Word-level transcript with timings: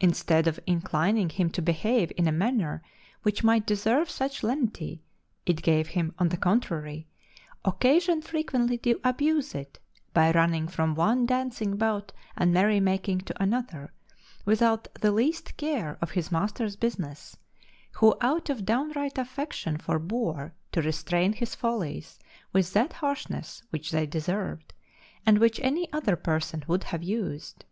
Instead 0.00 0.46
of 0.46 0.58
inclining 0.66 1.28
him 1.28 1.50
to 1.50 1.60
behave 1.60 2.10
in 2.16 2.26
a 2.26 2.32
manner 2.32 2.82
which 3.22 3.44
might 3.44 3.66
deserve 3.66 4.08
such 4.08 4.42
lenity, 4.42 5.02
it 5.44 5.60
gave 5.60 5.88
him, 5.88 6.14
on 6.18 6.30
the 6.30 6.38
contrary, 6.38 7.06
occasion 7.66 8.22
frequently 8.22 8.78
to 8.78 8.98
abuse 9.04 9.54
it 9.54 9.78
by 10.14 10.30
running 10.32 10.66
from 10.68 10.94
one 10.94 11.26
dancing 11.26 11.76
bout 11.76 12.12
and 12.34 12.50
merry 12.50 12.80
making 12.80 13.18
to 13.20 13.42
another, 13.42 13.92
without 14.46 14.88
the 15.02 15.12
least 15.12 15.54
care 15.58 15.98
of 16.00 16.12
his 16.12 16.32
master's 16.32 16.74
business, 16.76 17.36
who 17.96 18.16
out 18.22 18.48
of 18.48 18.64
downright 18.64 19.18
affection 19.18 19.76
forbore 19.76 20.54
to 20.72 20.80
restrain 20.80 21.34
his 21.34 21.54
follies 21.54 22.18
with 22.54 22.72
that 22.72 22.94
harshness 22.94 23.62
which 23.68 23.90
they 23.90 24.06
deserved, 24.06 24.72
and 25.26 25.36
which 25.38 25.60
any 25.60 25.92
other 25.92 26.16
person 26.16 26.64
would 26.66 26.84
have 26.84 27.02
used. 27.02 27.66